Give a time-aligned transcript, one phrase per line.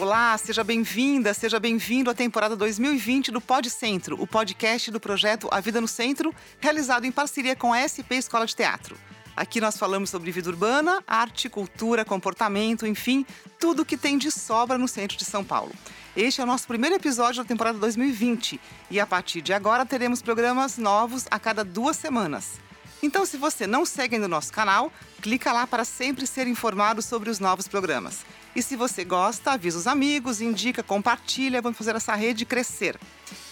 [0.00, 5.48] Olá, seja bem-vinda, seja bem-vindo à temporada 2020 do Pod Centro, o podcast do projeto
[5.50, 8.96] A Vida no Centro, realizado em parceria com a SP Escola de Teatro.
[9.34, 13.26] Aqui nós falamos sobre vida urbana, arte, cultura, comportamento, enfim,
[13.58, 15.72] tudo que tem de sobra no centro de São Paulo.
[16.16, 18.60] Este é o nosso primeiro episódio da temporada 2020
[18.92, 22.60] e a partir de agora teremos programas novos a cada duas semanas.
[23.02, 24.92] Então, se você não segue ainda o nosso canal,
[25.22, 28.24] clica lá para sempre ser informado sobre os novos programas.
[28.56, 32.98] E se você gosta, avisa os amigos, indica, compartilha, vamos fazer essa rede crescer.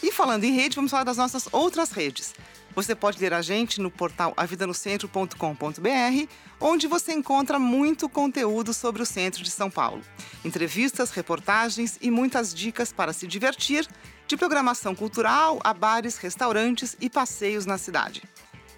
[0.02, 2.34] E falando em rede, vamos falar das nossas outras redes.
[2.74, 6.28] Você pode ler a gente no portal avidanocentro.com.br,
[6.60, 10.02] onde você encontra muito conteúdo sobre o centro de São Paulo.
[10.44, 13.88] Entrevistas, reportagens e muitas dicas para se divertir,
[14.26, 18.22] de programação cultural a bares, restaurantes e passeios na cidade.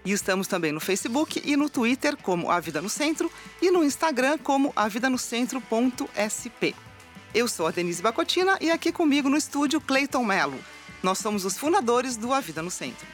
[0.08, 3.30] E estamos também no Facebook e no Twitter como A Vida no Centro
[3.60, 6.74] e no Instagram como avidanocentro.sp.
[7.34, 10.58] Eu sou a Denise Bacotina e aqui comigo no estúdio Cleiton Melo.
[11.02, 13.06] Nós somos os fundadores do A Vida no Centro.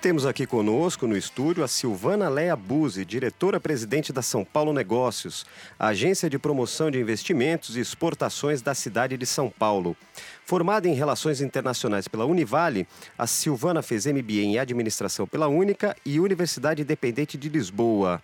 [0.00, 5.46] Temos aqui conosco no estúdio a Silvana Leia Buzzi, diretora-presidente da São Paulo Negócios,
[5.78, 9.96] agência de promoção de investimentos e exportações da cidade de São Paulo.
[10.44, 16.18] Formada em Relações Internacionais pela Univale, a Silvana fez MBA em Administração pela Única e
[16.18, 18.20] Universidade Independente de Lisboa.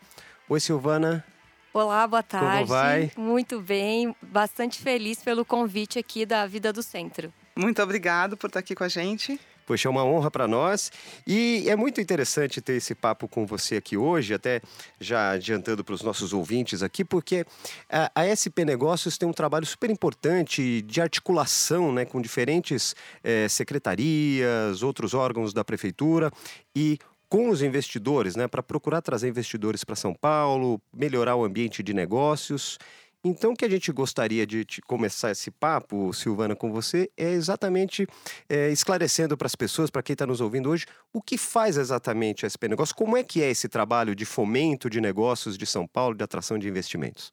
[0.49, 1.25] Oi, Silvana.
[1.73, 2.49] Olá, boa tarde.
[2.49, 3.13] Como vai?
[3.17, 7.33] Muito bem, bastante feliz pelo convite aqui da Vida do Centro.
[7.55, 9.41] Muito obrigado por estar aqui com a gente.
[9.73, 10.93] Poxa, é uma honra para nós
[11.27, 14.61] e é muito interessante ter esse papo com você aqui hoje, até
[15.01, 17.47] já adiantando para os nossos ouvintes aqui, porque
[17.89, 23.49] a, a, SP Negócios tem um trabalho super importante de articulação né, com diferentes é,
[23.49, 26.31] secretarias, outros órgãos da prefeitura
[26.77, 26.99] e
[27.31, 31.95] com os investidores, né, para procurar trazer investidores para São Paulo, melhorar o ambiente de
[31.95, 32.79] negócios.
[33.25, 38.05] Então, o que a gente gostaria de começar esse papo, Silvana, com você, é exatamente
[38.49, 42.45] é, esclarecendo para as pessoas, para quem está nos ouvindo hoje, o que faz exatamente
[42.45, 45.87] a SP Negócios, como é que é esse trabalho de fomento de negócios de São
[45.87, 47.31] Paulo, de atração de investimentos?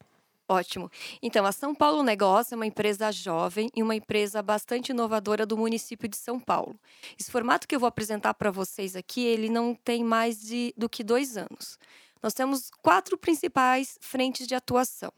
[0.47, 0.91] Ótimo.
[1.21, 5.55] Então, a São Paulo Negócio é uma empresa jovem e uma empresa bastante inovadora do
[5.55, 6.75] município de São Paulo.
[7.19, 10.89] Esse formato que eu vou apresentar para vocês aqui, ele não tem mais de, do
[10.89, 11.77] que dois anos.
[12.21, 15.11] Nós temos quatro principais frentes de atuação.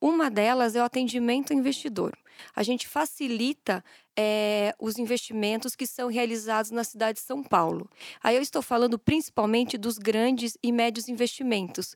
[0.00, 2.16] Uma delas é o atendimento ao investidor.
[2.54, 3.82] A gente facilita
[4.16, 7.88] é, os investimentos que são realizados na cidade de São Paulo.
[8.22, 11.94] Aí eu estou falando principalmente dos grandes e médios investimentos.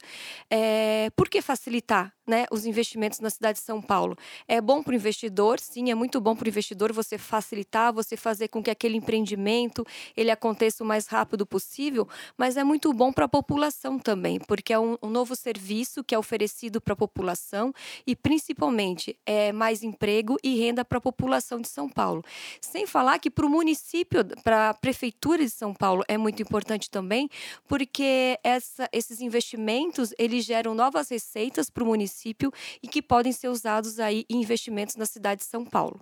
[0.51, 4.17] É, por que facilitar né, os investimentos na cidade de São Paulo?
[4.47, 8.17] É bom para o investidor, sim, é muito bom para o investidor você facilitar, você
[8.17, 9.85] fazer com que aquele empreendimento
[10.17, 12.09] ele aconteça o mais rápido possível,
[12.39, 16.15] mas é muito bom para a população também, porque é um, um novo serviço que
[16.15, 17.75] é oferecido para a população
[18.07, 22.25] e principalmente é mais emprego e renda para a população de São Paulo.
[22.61, 26.89] Sem falar que para o município, para a prefeitura de São Paulo é muito importante
[26.89, 27.29] também,
[27.67, 33.49] porque essa, esses investimentos eles geram novas receitas para o município e que podem ser
[33.49, 36.01] usados aí em investimentos na cidade de São Paulo.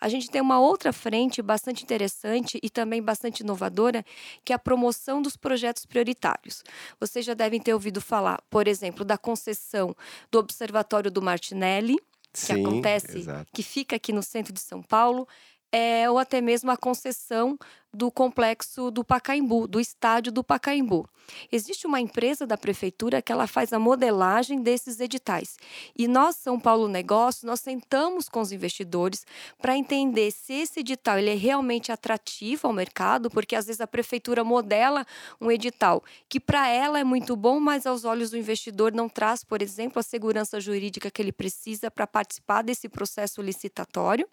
[0.00, 4.04] A gente tem uma outra frente bastante interessante e também bastante inovadora,
[4.44, 6.62] que é a promoção dos projetos prioritários.
[6.98, 9.94] Vocês já devem ter ouvido falar, por exemplo, da concessão
[10.30, 11.96] do Observatório do Martinelli,
[12.32, 13.50] que Sim, acontece, exato.
[13.52, 15.26] que fica aqui no centro de São Paulo,
[15.72, 17.58] é, ou até mesmo a concessão
[17.92, 21.08] do complexo do Pacaembu, do estádio do Pacaembu.
[21.50, 25.56] Existe uma empresa da prefeitura que ela faz a modelagem desses editais.
[25.96, 29.24] E nós, São Paulo Negócios, nós sentamos com os investidores
[29.58, 33.86] para entender se esse edital ele é realmente atrativo ao mercado, porque às vezes a
[33.86, 35.04] prefeitura modela
[35.40, 39.44] um edital que para ela é muito bom, mas aos olhos do investidor não traz,
[39.44, 44.28] por exemplo, a segurança jurídica que ele precisa para participar desse processo licitatório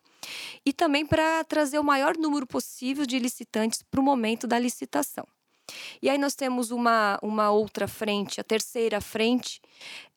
[0.65, 5.25] e também para trazer o maior número possível de licitantes para o momento da licitação.
[6.01, 9.59] E aí nós temos uma, uma outra frente, a terceira frente,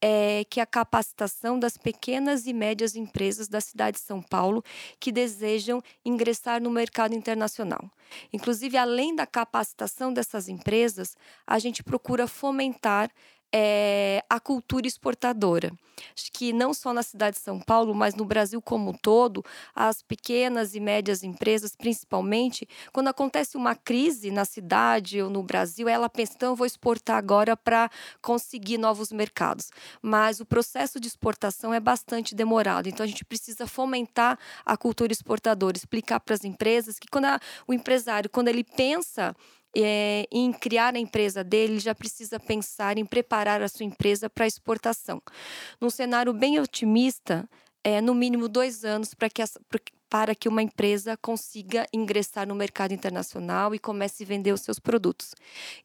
[0.01, 4.63] é, que é a capacitação das pequenas e médias empresas da cidade de São Paulo
[4.99, 7.91] que desejam ingressar no mercado internacional.
[8.33, 13.11] Inclusive, além da capacitação dessas empresas, a gente procura fomentar
[13.53, 15.73] é, a cultura exportadora.
[16.17, 19.45] Acho que não só na cidade de São Paulo, mas no Brasil como um todo,
[19.75, 25.89] as pequenas e médias empresas, principalmente, quando acontece uma crise na cidade ou no Brasil,
[25.89, 27.91] ela pensa, então eu vou exportar agora para
[28.23, 29.71] conseguir novos mercados.
[30.01, 35.13] Mas o processo de exportação é bastante demorado, então a gente precisa fomentar a cultura
[35.13, 39.35] exportadora, explicar para as empresas que quando a, o empresário, quando ele pensa
[39.77, 44.47] é, em criar a empresa dele, já precisa pensar em preparar a sua empresa para
[44.47, 45.23] exportação.
[45.81, 47.49] Num cenário bem otimista,
[47.83, 49.43] é, no mínimo dois anos para que,
[50.09, 54.79] para que uma empresa consiga ingressar no mercado internacional e comece a vender os seus
[54.79, 55.35] produtos.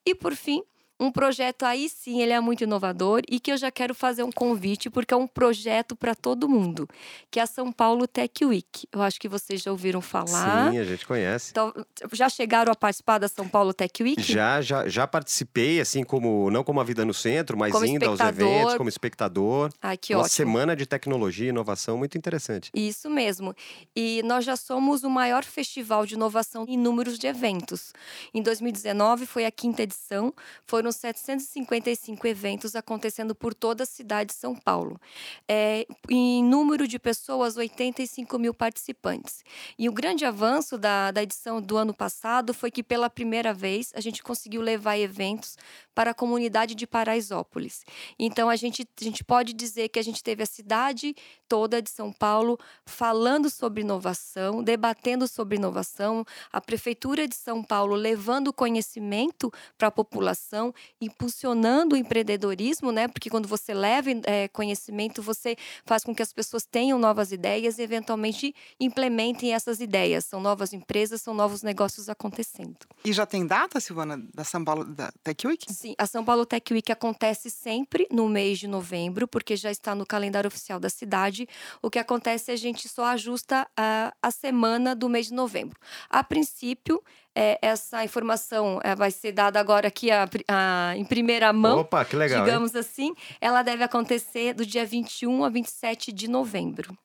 [0.05, 0.63] E por fim,
[0.99, 4.31] um projeto aí sim, ele é muito inovador e que eu já quero fazer um
[4.31, 6.87] convite porque é um projeto para todo mundo,
[7.29, 8.87] que é a São Paulo Tech Week.
[8.91, 10.71] Eu acho que vocês já ouviram falar.
[10.71, 11.51] Sim, a gente conhece.
[11.51, 11.73] Então,
[12.13, 14.21] já chegaram a participar da São Paulo Tech Week?
[14.21, 18.05] Já, já, já participei, assim como não como a vida no centro, mas como indo
[18.05, 19.71] aos eventos como espectador.
[19.81, 20.35] Ah, que Uma ótimo.
[20.35, 22.71] semana de tecnologia e inovação muito interessante.
[22.73, 23.53] Isso mesmo.
[23.95, 27.93] E nós já somos o maior festival de inovação em números de eventos.
[28.33, 30.33] Em 2019 foi a quinta edição,
[30.65, 34.99] foram foram 755 eventos acontecendo por toda a cidade de São Paulo.
[35.47, 39.43] É, em número de pessoas, 85 mil participantes.
[39.79, 43.91] E o grande avanço da, da edição do ano passado foi que, pela primeira vez,
[43.95, 45.57] a gente conseguiu levar eventos
[45.95, 47.83] para a comunidade de Paraisópolis.
[48.19, 51.15] Então, a gente, a gente pode dizer que a gente teve a cidade
[51.47, 57.95] toda de São Paulo falando sobre inovação, debatendo sobre inovação, a Prefeitura de São Paulo
[57.95, 63.07] levando conhecimento para a população, impulsionando o empreendedorismo, né?
[63.07, 65.55] Porque quando você leva é, conhecimento, você
[65.85, 70.25] faz com que as pessoas tenham novas ideias e eventualmente implementem essas ideias.
[70.25, 72.77] São novas empresas, são novos negócios acontecendo.
[73.03, 75.71] E já tem data, Silvana, da São Paulo da Tech Week?
[75.71, 79.95] Sim, a São Paulo Tech Week acontece sempre no mês de novembro, porque já está
[79.95, 81.47] no calendário oficial da cidade.
[81.81, 85.79] O que acontece é a gente só ajusta a, a semana do mês de novembro.
[86.09, 87.03] A princípio,
[87.35, 91.79] é, essa informação é, vai ser dada agora aqui a, a, em primeira mão.
[91.79, 92.45] Opa, que legal.
[92.45, 92.79] Digamos hein?
[92.79, 93.13] assim.
[93.41, 96.97] Ela deve acontecer do dia 21 a 27 de novembro.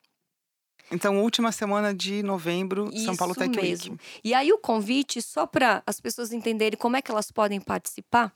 [0.92, 3.92] Então, última semana de novembro, Isso São Paulo Tech mesmo.
[3.92, 4.04] Week.
[4.24, 8.32] E aí o convite, só para as pessoas entenderem como é que elas podem participar,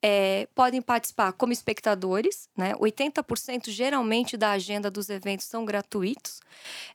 [0.00, 2.72] é, podem participar como espectadores, né?
[2.74, 6.40] 80% geralmente da agenda dos eventos são gratuitos.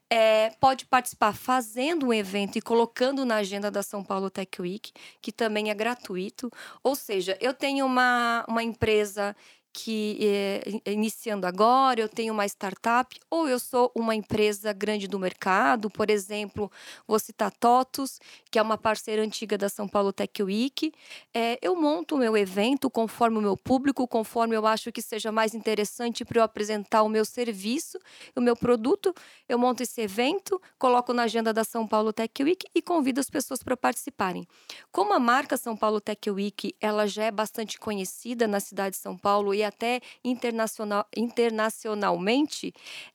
[0.08, 4.90] É, pode participar fazendo um evento e colocando na agenda da São Paulo Tech Week,
[5.20, 6.50] que também é gratuito.
[6.82, 9.36] Ou seja, eu tenho uma, uma empresa
[9.74, 15.18] que é, iniciando agora, eu tenho uma startup, ou eu sou uma empresa grande do
[15.18, 16.70] mercado, por exemplo,
[17.08, 18.20] vou citar TOTUS,
[18.52, 20.92] que é uma parceira antiga da São Paulo Tech Week.
[21.34, 25.32] É, eu monto o meu evento conforme o meu público, conforme eu acho que seja
[25.32, 27.98] mais interessante para eu apresentar o meu serviço,
[28.36, 29.12] o meu produto.
[29.48, 33.28] Eu monto esse evento, coloco na agenda da São Paulo Tech Week e convido as
[33.28, 34.46] pessoas para participarem.
[34.92, 39.02] Como a marca São Paulo Tech Week ela já é bastante conhecida na cidade de
[39.02, 42.72] São Paulo e até internacional, internacionalmente,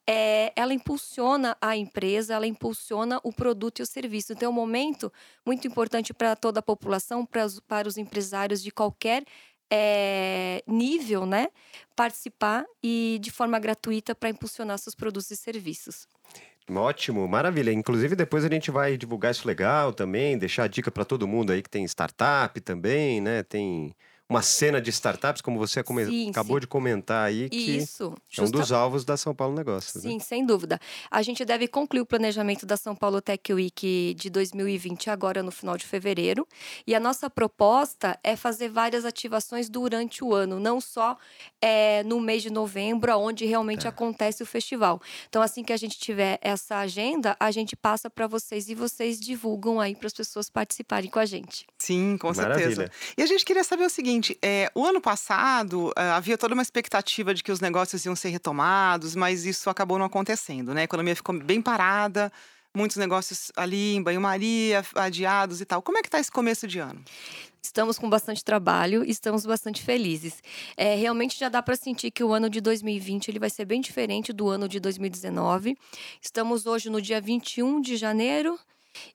[0.08, 4.34] é, ela impulsiona a empresa, ela impulsiona o produto e o serviço.
[4.34, 5.12] Então, é um momento
[5.46, 9.24] muito importante para toda a população, para os, para os empresários de qualquer
[9.72, 11.48] é, nível, né,
[11.96, 16.08] participar e de forma gratuita para impulsionar seus produtos e serviços.
[16.72, 17.72] Ótimo, maravilha.
[17.72, 21.52] Inclusive, depois a gente vai divulgar isso legal também, deixar a dica para todo mundo
[21.52, 23.42] aí que tem startup também, né?
[23.42, 23.96] Tem
[24.30, 26.62] uma cena de startups, como você sim, acabou sim.
[26.62, 30.04] de comentar aí, que Isso, é um dos alvos da São Paulo Negócios.
[30.04, 30.20] Sim, né?
[30.20, 30.80] sem dúvida.
[31.10, 35.52] A gente deve concluir o planejamento da São Paulo Tech Week de 2020 agora no
[35.52, 36.48] final de fevereiro.
[36.86, 41.18] E a nossa proposta é fazer várias ativações durante o ano, não só
[41.60, 43.90] é, no mês de novembro, onde realmente Tá.
[43.90, 45.02] acontece o festival.
[45.28, 49.20] Então, assim que a gente tiver essa agenda, a gente passa para vocês e vocês
[49.20, 51.66] divulgam aí para as pessoas participarem com a gente.
[51.80, 52.60] Sim, com certeza.
[52.60, 52.92] Maravilha.
[53.18, 56.64] E a gente queria saber o seguinte: é, o ano passado é, havia toda uma
[56.64, 60.82] expectativa de que os negócios iam ser retomados, mas isso acabou não acontecendo, né?
[60.82, 62.32] A economia ficou bem parada,
[62.76, 65.82] muitos negócios ali em banho-maria, adiados e tal.
[65.82, 67.04] Como é que está esse começo de ano?
[67.62, 70.42] Estamos com bastante trabalho estamos bastante felizes.
[70.78, 73.82] É, realmente já dá para sentir que o ano de 2020 ele vai ser bem
[73.82, 75.78] diferente do ano de 2019.
[76.22, 78.58] Estamos hoje no dia 21 de janeiro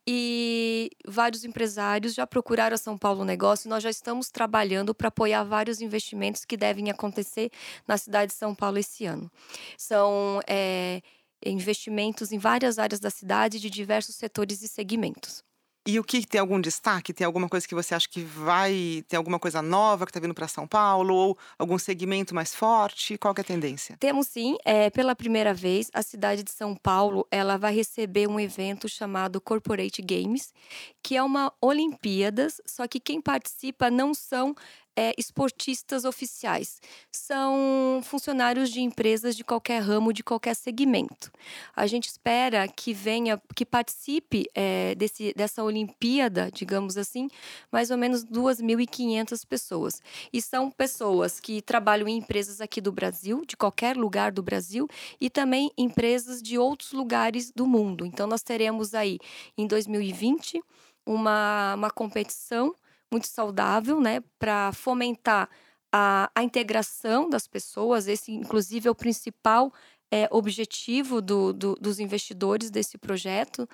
[0.07, 3.69] e vários empresários já procuraram a São Paulo Negócio.
[3.69, 7.51] Nós já estamos trabalhando para apoiar vários investimentos que devem acontecer
[7.87, 9.31] na cidade de São Paulo esse ano.
[9.77, 11.01] São é,
[11.45, 15.45] investimentos em várias áreas da cidade de diversos setores e segmentos.
[15.87, 17.13] E o que tem algum destaque?
[17.13, 19.05] Tem alguma coisa que você acha que vai.
[19.07, 21.15] Tem alguma coisa nova que está vindo para São Paulo?
[21.15, 23.19] Ou algum segmento mais forte?
[23.19, 23.95] Qual é a tendência?
[24.01, 28.41] Temos sim, é, pela primeira vez, a cidade de São Paulo ela vai receber um
[28.41, 30.55] evento chamado Corporate Games,
[31.03, 34.55] que é uma Olimpíadas, só que quem participa não são
[34.97, 36.81] é, esportistas oficiais.
[37.11, 41.31] São funcionários de empresas de qualquer ramo, de qualquer segmento.
[41.75, 47.29] A gente espera que venha, que participe é, desse, dessa Olimpíada, digamos assim,
[47.71, 50.03] mais ou menos 2.500 pessoas.
[50.33, 54.89] E são pessoas que trabalham em empresas aqui do Brasil, de qualquer lugar do Brasil,
[55.21, 58.07] e também empresas de outros lugares do mundo.
[58.07, 59.19] Então, nós teremos aí,
[59.57, 60.63] em 2020,
[61.07, 62.75] uma, uma competição
[63.11, 65.49] muito saudável, né, para fomentar
[65.93, 68.09] a, a integração das pessoas.
[68.09, 69.73] Esse, inclusive, é o principal
[70.11, 73.69] é, objetivo do, do, dos investidores desse projeto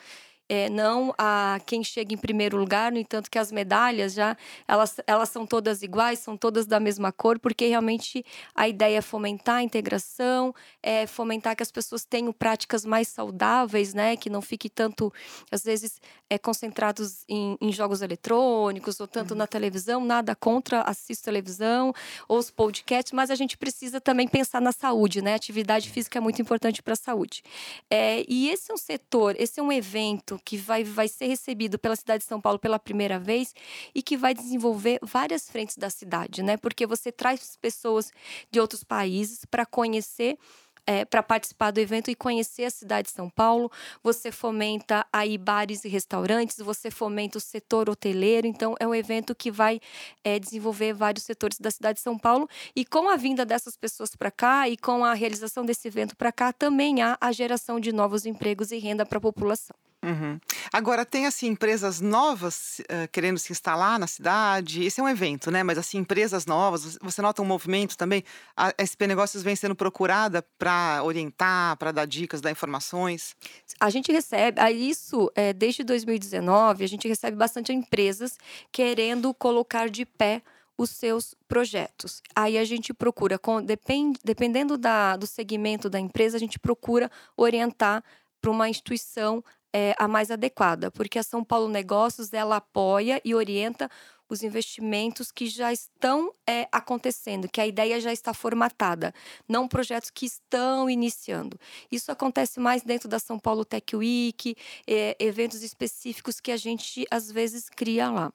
[0.50, 4.96] é, não a quem chega em primeiro lugar, no entanto que as medalhas já elas,
[5.06, 9.58] elas são todas iguais, são todas da mesma cor, porque realmente a ideia é fomentar
[9.58, 10.52] a integração,
[10.82, 15.12] é fomentar que as pessoas tenham práticas mais saudáveis, né, que não fique tanto
[15.52, 19.38] às vezes é concentrados em, em jogos eletrônicos ou tanto uhum.
[19.38, 21.92] na televisão, nada contra assistir televisão
[22.26, 25.34] ou os podcasts, mas a gente precisa também pensar na saúde, né?
[25.34, 27.44] atividade física é muito importante para a saúde.
[27.88, 31.78] É, e esse é um setor, esse é um evento que vai, vai ser recebido
[31.78, 33.54] pela cidade de São Paulo pela primeira vez
[33.94, 36.56] e que vai desenvolver várias frentes da cidade, né?
[36.56, 38.10] Porque você traz pessoas
[38.50, 40.38] de outros países para conhecer
[40.86, 43.70] é, para participar do evento e conhecer a cidade de São Paulo.
[44.02, 48.46] Você fomenta aí bares e restaurantes, você fomenta o setor hoteleiro.
[48.46, 49.80] Então, é um evento que vai
[50.24, 52.48] é, desenvolver vários setores da cidade de São Paulo.
[52.74, 56.32] E com a vinda dessas pessoas para cá e com a realização desse evento para
[56.32, 59.89] cá, também há a geração de novos empregos e renda para a população.
[60.02, 60.40] Uhum.
[60.72, 64.82] Agora, tem assim empresas novas uh, querendo se instalar na cidade.
[64.82, 65.62] Esse é um evento, né?
[65.62, 68.24] Mas assim, empresas novas, você nota um movimento também.
[68.56, 73.36] A SP Negócios vem sendo procurada para orientar, para dar dicas, dar informações.
[73.78, 78.38] A gente recebe, isso é, desde 2019, a gente recebe bastante empresas
[78.72, 80.42] querendo colocar de pé
[80.78, 82.22] os seus projetos.
[82.34, 87.10] Aí a gente procura, com, depend, dependendo da, do segmento da empresa, a gente procura
[87.36, 88.02] orientar
[88.40, 93.34] para uma instituição é, a mais adequada, porque a São Paulo Negócios ela apoia e
[93.34, 93.88] orienta
[94.30, 99.12] os investimentos que já estão é, acontecendo, que a ideia já está formatada,
[99.48, 101.58] não projetos que estão iniciando.
[101.90, 104.54] Isso acontece mais dentro da São Paulo Tech Week,
[104.86, 108.32] é, eventos específicos que a gente às vezes cria lá.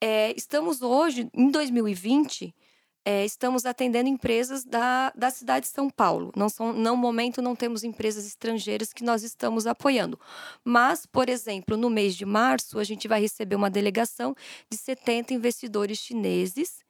[0.00, 2.54] É, estamos hoje, em 2020,
[3.04, 6.32] é, estamos atendendo empresas da, da cidade de São Paulo.
[6.34, 10.18] Não são, no momento não temos empresas estrangeiras que nós estamos apoiando.
[10.64, 14.34] Mas, por exemplo, no mês de março, a gente vai receber uma delegação
[14.70, 16.83] de 70 investidores chineses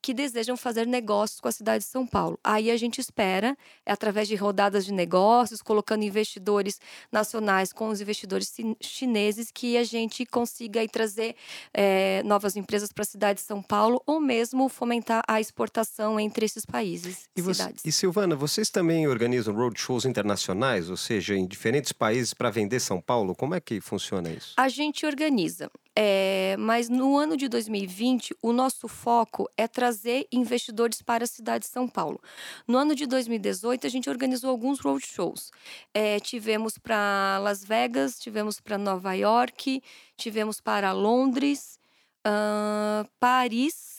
[0.00, 2.38] que desejam fazer negócios com a cidade de São Paulo.
[2.42, 8.00] Aí a gente espera, é através de rodadas de negócios, colocando investidores nacionais com os
[8.00, 11.34] investidores chineses, que a gente consiga aí, trazer
[11.74, 16.46] é, novas empresas para a cidade de São Paulo ou mesmo fomentar a exportação entre
[16.46, 21.92] esses países e, você, e Silvana, vocês também organizam roadshows internacionais, ou seja, em diferentes
[21.92, 23.34] países para vender São Paulo?
[23.34, 24.54] Como é que funciona isso?
[24.56, 25.70] A gente organiza.
[26.00, 31.64] É, mas no ano de 2020, o nosso foco é trazer investidores para a cidade
[31.64, 32.20] de São Paulo.
[32.68, 35.50] No ano de 2018, a gente organizou alguns roadshows.
[35.92, 39.82] É, tivemos para Las Vegas, tivemos para Nova York,
[40.16, 41.80] tivemos para Londres,
[42.24, 43.97] uh, Paris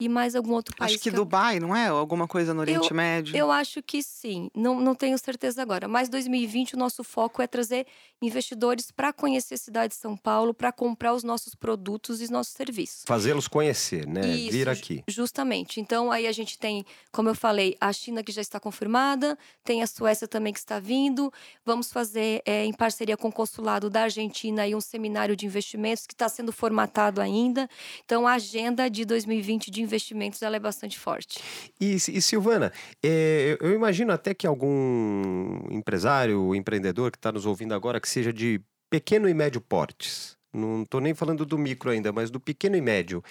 [0.00, 0.92] e mais algum outro país.
[0.92, 1.60] Acho que, que Dubai, eu...
[1.60, 1.88] não é?
[1.88, 3.36] Alguma coisa no Oriente eu, Médio.
[3.36, 4.50] Eu acho que sim.
[4.56, 5.86] Não, não tenho certeza agora.
[5.86, 7.86] Mas 2020 o nosso foco é trazer
[8.22, 12.30] investidores para conhecer a cidade de São Paulo, para comprar os nossos produtos e os
[12.30, 13.04] nossos serviços.
[13.06, 14.26] Fazê-los conhecer, né?
[14.26, 15.04] Isso, Vir aqui.
[15.06, 15.80] Justamente.
[15.80, 19.82] Então aí a gente tem, como eu falei, a China que já está confirmada, tem
[19.82, 21.32] a Suécia também que está vindo.
[21.64, 26.06] Vamos fazer é, em parceria com o consulado da Argentina aí um seminário de investimentos
[26.06, 27.68] que está sendo formatado ainda.
[28.04, 31.38] Então a agenda de 2020 de investimentos ela é bastante forte.
[31.80, 37.74] E, e Silvana, é, eu imagino até que algum empresário, empreendedor que está nos ouvindo
[37.74, 42.12] agora, que seja de pequeno e médio portes, não estou nem falando do micro ainda,
[42.12, 43.22] mas do pequeno e médio.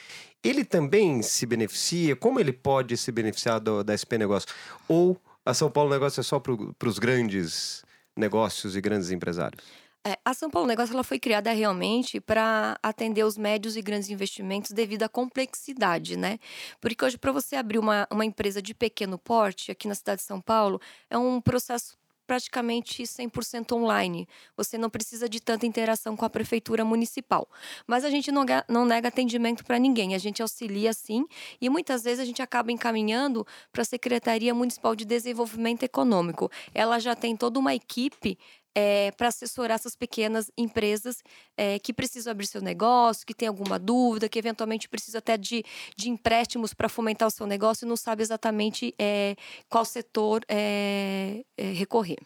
[0.44, 2.16] Ele também se beneficia?
[2.16, 4.48] Como ele pode se beneficiar do, da SP Negócio?
[4.88, 6.54] Ou a São Paulo Negócio é só para
[6.88, 7.84] os grandes
[8.16, 9.63] negócios e grandes empresários?
[10.06, 14.10] É, a São Paulo Negócio ela foi criada realmente para atender os médios e grandes
[14.10, 16.39] investimentos devido à complexidade, né?
[16.79, 20.27] Porque hoje, para você abrir uma, uma empresa de pequeno porte aqui na cidade de
[20.27, 20.79] São Paulo,
[21.10, 21.98] é um processo
[22.29, 24.27] praticamente 100% online.
[24.56, 27.50] Você não precisa de tanta interação com a prefeitura municipal.
[27.88, 31.25] Mas a gente não, não nega atendimento para ninguém, a gente auxilia sim,
[31.60, 36.51] e muitas vezes a gente acaba encaminhando para a Secretaria Municipal de Desenvolvimento Econômico.
[36.72, 38.38] Ela já tem toda uma equipe
[38.76, 41.24] é, para assessorar essas pequenas empresas
[41.58, 45.64] é, que precisam abrir seu negócio, que tem alguma dúvida, que eventualmente precisa até de,
[45.96, 49.36] de empréstimos para fomentar o seu negócio e não sabe exatamente é,
[49.68, 52.18] qual setor é, é, recorrer.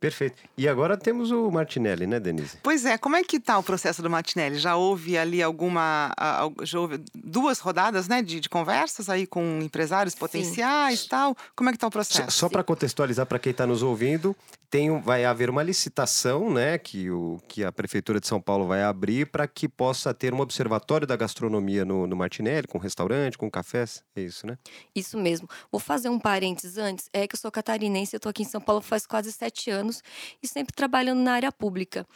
[0.00, 0.40] Perfeito.
[0.56, 2.56] E agora temos o Martinelli, né, Denise?
[2.62, 4.56] Pois é, como é que está o processo do Martinelli?
[4.56, 6.14] Já houve ali alguma.
[6.62, 11.36] Já houve duas rodadas né, de, de conversas aí com empresários potenciais e tal?
[11.56, 12.30] Como é que está o processo?
[12.30, 14.36] Só, só para contextualizar para quem está nos ouvindo,
[14.70, 18.82] tem vai haver uma licitação, né, que, o, que a Prefeitura de São Paulo vai
[18.82, 23.50] abrir para que possa ter um observatório da gastronomia no, no Martinelli, com restaurante, com
[23.50, 24.02] cafés.
[24.14, 24.58] É isso, né?
[24.94, 25.48] Isso mesmo.
[25.72, 27.08] Vou fazer um parênteses antes.
[27.12, 30.02] É que eu sou catarinense, eu estou aqui em São Paulo faz quase sete anos
[30.42, 32.06] e sempre trabalhando na área pública.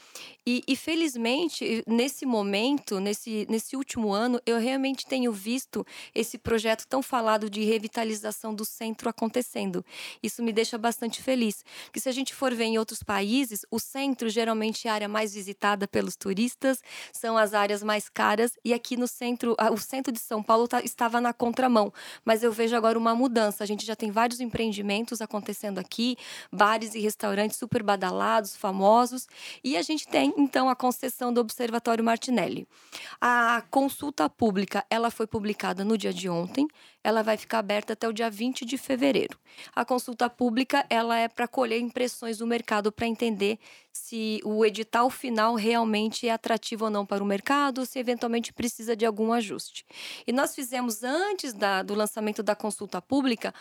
[0.46, 6.86] E, e felizmente, nesse momento, nesse, nesse último ano, eu realmente tenho visto esse projeto
[6.86, 9.84] tão falado de revitalização do centro acontecendo.
[10.22, 11.64] Isso me deixa bastante feliz.
[11.84, 15.08] Porque se a gente for ver em outros países, o centro geralmente é a área
[15.08, 16.82] mais visitada pelos turistas,
[17.12, 20.80] são as áreas mais caras, e aqui no centro, o centro de São Paulo tá,
[20.80, 21.92] estava na contramão.
[22.24, 23.62] Mas eu vejo agora uma mudança.
[23.62, 26.16] A gente já tem vários empreendimentos acontecendo aqui,
[26.52, 29.28] bares e restaurantes super badalados, famosos,
[29.62, 32.66] e a gente tem então a concessão do Observatório Martinelli.
[33.20, 36.66] A consulta pública, ela foi publicada no dia de ontem,
[37.04, 39.38] ela vai ficar aberta até o dia 20 de fevereiro.
[39.74, 43.58] A consulta pública, ela é para colher impressões do mercado para entender
[43.92, 48.96] se o edital final realmente é atrativo ou não para o mercado, se eventualmente precisa
[48.96, 49.84] de algum ajuste.
[50.26, 53.54] E nós fizemos, antes da, do lançamento da consulta pública,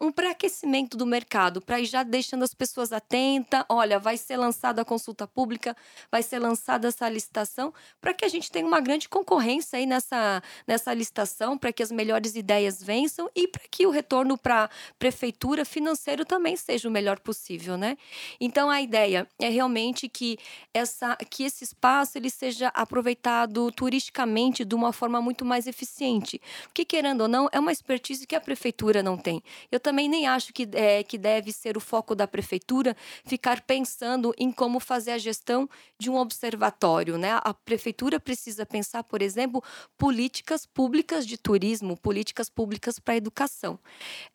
[0.00, 3.64] um pré-aquecimento do mercado, para ir já deixando as pessoas atentas.
[3.68, 5.76] Olha, vai ser lançada a consulta pública,
[6.10, 10.42] vai ser lançada essa licitação, para que a gente tenha uma grande concorrência aí nessa,
[10.66, 14.70] nessa licitação, para que as melhores ideias vençam e para que o retorno para a
[14.98, 17.98] prefeitura financeiro também seja o melhor possível, né?
[18.40, 20.38] Então, a ideia é realmente que,
[20.72, 26.40] essa, que esse espaço ele seja aproveitado turisticamente de uma forma muito mais eficiente.
[26.64, 29.42] Porque, querendo ou não, é uma expertise que a prefeitura não tem.
[29.70, 34.34] Eu também nem acho que, é, que deve ser o foco da prefeitura ficar pensando
[34.38, 35.68] em como fazer a gestão
[35.98, 37.18] de um observatório.
[37.18, 37.38] Né?
[37.42, 39.62] A prefeitura precisa pensar, por exemplo,
[39.96, 43.78] políticas públicas de turismo, políticas públicas para a educação.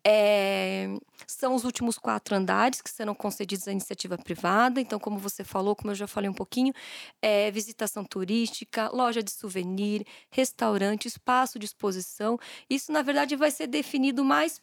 [0.04, 0.90] É,
[1.38, 5.76] são os últimos quatro andares que serão concedidos à iniciativa privada, então, como você falou,
[5.76, 6.74] como eu já falei um pouquinho,
[7.22, 12.40] é visitação turística, loja de souvenir, restaurante, espaço de exposição.
[12.68, 14.58] Isso, na verdade, vai ser definido mais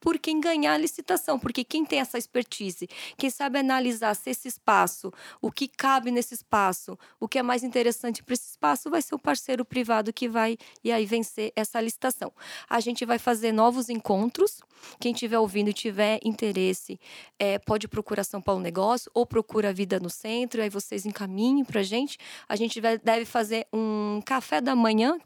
[0.00, 4.48] por quem ganhar a licitação, porque quem tem essa expertise, quem sabe analisar se esse
[4.48, 9.02] espaço, o que cabe nesse espaço, o que é mais interessante para esse espaço, vai
[9.02, 12.32] ser o parceiro privado que vai e aí vencer essa licitação.
[12.68, 14.60] A gente vai fazer novos encontros.
[15.00, 17.00] Quem estiver ouvindo e tiver interesse,
[17.38, 21.64] é, pode procurar São Paulo Negócio ou procura a Vida no Centro, aí vocês encaminhem
[21.64, 22.18] para a gente.
[22.48, 25.18] A gente deve fazer um café da manhã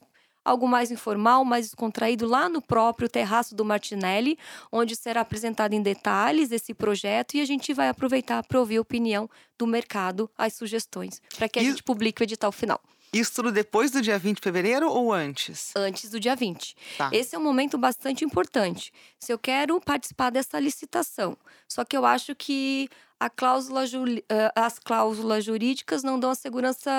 [0.44, 4.38] algo mais informal, mais descontraído lá no próprio terraço do Martinelli,
[4.70, 8.80] onde será apresentado em detalhes esse projeto e a gente vai aproveitar para ouvir a
[8.80, 11.66] opinião do mercado, as sugestões, para que a e...
[11.66, 12.80] gente publique o edital final.
[13.12, 15.72] Isso tudo depois do dia 20 de fevereiro ou antes?
[15.74, 16.76] Antes do dia 20.
[16.96, 17.10] Tá.
[17.12, 18.92] Esse é um momento bastante importante.
[19.18, 22.88] Se eu quero participar dessa licitação, só que eu acho que
[23.28, 26.90] cláusula, eh, as cláusulas jurídicas não dão a segurança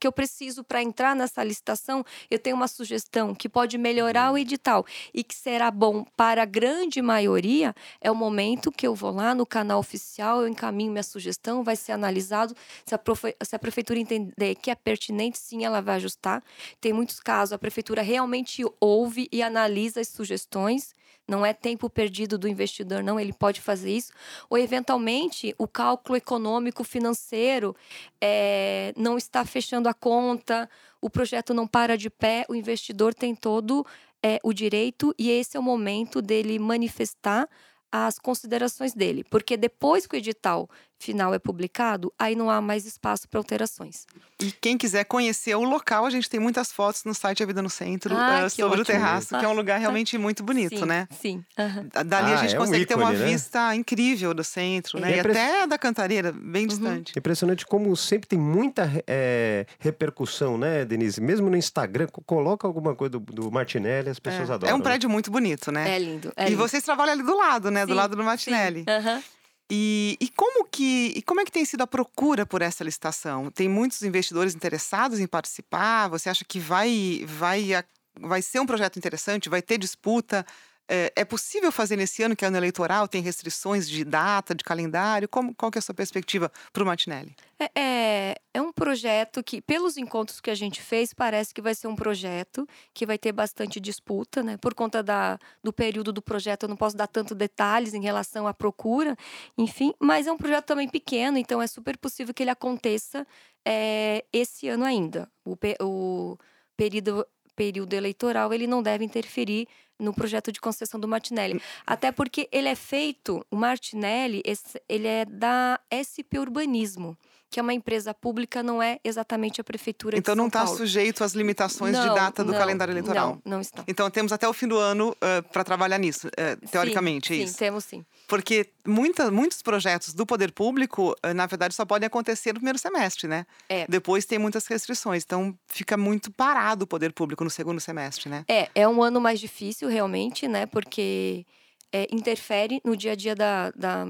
[0.00, 2.02] que eu preciso para entrar nessa licitação.
[2.30, 6.46] Eu tenho uma sugestão que pode melhorar o edital e que será bom para a
[6.46, 7.74] grande maioria.
[8.00, 11.76] É o momento que eu vou lá no canal oficial, eu encaminho minha sugestão, vai
[11.76, 12.54] ser analisado.
[12.86, 16.42] Se a, profe, se a prefeitura entender que é pertinente, sim, ela vai ajustar.
[16.80, 20.94] Tem muitos casos, a prefeitura realmente ouve e analisa as sugestões
[21.28, 24.12] não é tempo perdido do investidor, não, ele pode fazer isso.
[24.48, 27.76] Ou, eventualmente, o cálculo econômico financeiro
[28.20, 30.68] é, não está fechando a conta,
[31.00, 33.86] o projeto não para de pé, o investidor tem todo
[34.22, 37.48] é, o direito e esse é o momento dele manifestar
[37.90, 42.84] as considerações dele, porque depois que o edital final é publicado, aí não há mais
[42.84, 44.06] espaço para alterações.
[44.40, 47.62] E quem quiser conhecer o local, a gente tem muitas fotos no site A Vida
[47.62, 48.82] no Centro ah, uh, sobre ótimo.
[48.82, 51.08] o terraço, que é um lugar realmente muito bonito, sim, né?
[51.10, 51.44] Sim.
[51.58, 51.88] Uhum.
[52.06, 53.26] Dali ah, a gente é consegue um ícone, ter uma né?
[53.26, 55.12] vista incrível do centro, né?
[55.12, 55.16] É.
[55.16, 56.68] E até da Cantareira, bem uhum.
[56.68, 57.12] distante.
[57.16, 61.20] Impressionante como sempre tem muita é, repercussão, né, Denise?
[61.20, 64.52] Mesmo no Instagram, coloca alguma coisa do, do Martinelli, as pessoas é.
[64.54, 64.72] adoram.
[64.72, 65.96] É um prédio muito bonito, né?
[65.96, 66.32] É lindo.
[66.36, 66.58] É e lindo.
[66.58, 67.80] vocês trabalham ali do lado, né?
[67.80, 68.84] Sim, do lado do Martinelli.
[68.88, 69.22] Uhum.
[69.70, 73.50] E, e, como que e como é que tem sido a procura por essa licitação?
[73.50, 76.08] Tem muitos investidores interessados em participar?
[76.08, 77.84] Você acha que vai vai
[78.18, 79.48] vai ser um projeto interessante?
[79.48, 80.46] Vai ter disputa?
[80.88, 84.64] É, é possível fazer nesse ano, que é ano eleitoral, tem restrições de data, de
[84.64, 85.28] calendário?
[85.28, 87.36] Como, qual que é a sua perspectiva para o Martinelli?
[87.58, 91.74] É, é, é, um projeto que, pelos encontros que a gente fez, parece que vai
[91.74, 94.56] ser um projeto que vai ter bastante disputa, né?
[94.56, 98.46] Por conta da, do período do projeto, eu não posso dar tanto detalhes em relação
[98.46, 99.14] à procura,
[99.58, 103.26] enfim, mas é um projeto também pequeno, então é super possível que ele aconteça
[103.62, 105.30] é, esse ano ainda.
[105.44, 106.38] O, o
[106.76, 107.26] período,
[107.58, 109.66] período eleitoral ele não deve interferir
[109.98, 111.56] no projeto de concessão do Martinelli.
[111.56, 111.60] Hum.
[111.86, 114.42] Até porque ele é feito, o Martinelli,
[114.88, 117.16] ele é da SP Urbanismo
[117.50, 120.66] que é uma empresa pública, não é exatamente a prefeitura então, de São Então não
[120.66, 123.38] está sujeito às limitações não, de data do não, calendário eleitoral.
[123.44, 123.84] Não, não está.
[123.88, 127.44] Então temos até o fim do ano uh, para trabalhar nisso, uh, teoricamente, sim, é
[127.44, 127.52] isso?
[127.54, 128.04] Sim, temos sim.
[128.26, 132.78] Porque muita, muitos projetos do poder público, uh, na verdade, só podem acontecer no primeiro
[132.78, 133.46] semestre, né?
[133.68, 133.86] É.
[133.88, 138.44] Depois tem muitas restrições, então fica muito parado o poder público no segundo semestre, né?
[138.46, 140.66] É, é um ano mais difícil realmente, né?
[140.66, 141.46] Porque
[141.92, 144.06] é, interfere no dia a dia da, da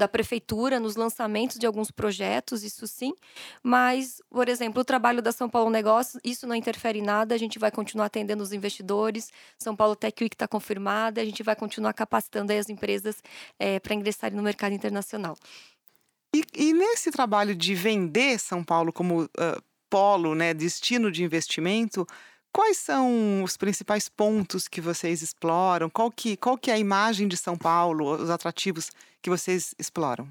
[0.00, 3.12] da prefeitura nos lançamentos de alguns projetos, isso sim.
[3.62, 7.38] Mas, por exemplo, o trabalho da São Paulo Negócios, isso não interfere em nada, a
[7.38, 9.30] gente vai continuar atendendo os investidores.
[9.58, 13.22] São Paulo Tech Week está confirmada, a gente vai continuar capacitando as empresas
[13.58, 15.36] é, para ingressarem no mercado internacional.
[16.34, 19.28] E, e, nesse trabalho de vender São Paulo como uh,
[19.90, 22.06] polo, né, destino de investimento,
[22.52, 25.88] Quais são os principais pontos que vocês exploram?
[25.88, 28.90] Qual que, qual que é a imagem de São Paulo, os atrativos
[29.22, 30.28] que vocês exploram?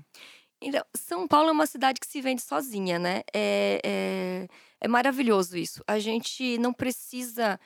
[0.62, 3.22] Então, São Paulo é uma cidade que se vende sozinha, né?
[3.34, 4.48] É, é,
[4.82, 5.82] é maravilhoso isso.
[5.88, 7.58] A gente não precisa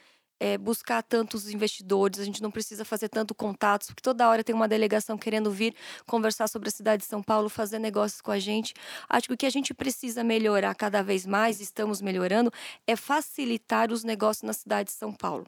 [0.43, 4.53] é, buscar tantos investidores, a gente não precisa fazer tanto contatos, porque toda hora tem
[4.53, 5.73] uma delegação querendo vir
[6.05, 8.73] conversar sobre a cidade de São Paulo, fazer negócios com a gente.
[9.07, 12.51] Acho que o que a gente precisa melhorar cada vez mais, estamos melhorando,
[12.85, 15.45] é facilitar os negócios na cidade de São Paulo.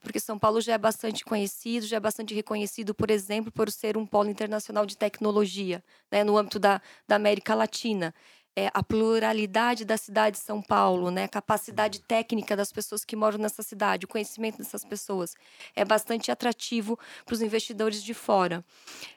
[0.00, 3.98] Porque São Paulo já é bastante conhecido, já é bastante reconhecido, por exemplo, por ser
[3.98, 8.14] um polo internacional de tecnologia, né, no âmbito da, da América Latina
[8.58, 11.24] é, a pluralidade da cidade de São Paulo, né?
[11.24, 15.36] a capacidade técnica das pessoas que moram nessa cidade, o conhecimento dessas pessoas
[15.76, 18.64] é bastante atrativo para os investidores de fora.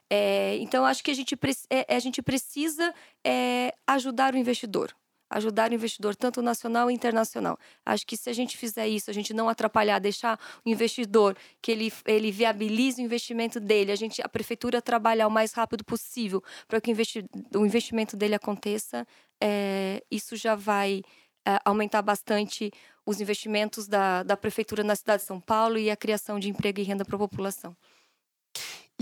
[0.08, 1.36] É, então, acho que a gente,
[1.72, 2.94] é, a gente precisa
[3.26, 4.94] é, ajudar o investidor
[5.32, 7.58] ajudar o investidor, tanto nacional e internacional.
[7.86, 11.72] Acho que se a gente fizer isso, a gente não atrapalhar, deixar o investidor que
[11.72, 16.44] ele, ele viabilize o investimento dele, a gente a prefeitura trabalhar o mais rápido possível
[16.68, 17.26] para que o, investi
[17.56, 19.08] o investimento dele aconteça,
[19.42, 21.02] é, isso já vai
[21.48, 22.72] é, aumentar bastante
[23.06, 26.80] os investimentos da, da prefeitura na cidade de São Paulo e a criação de emprego
[26.80, 27.76] e renda para a população.